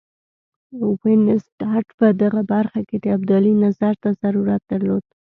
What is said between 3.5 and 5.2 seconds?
نظر ته ضرورت درلود.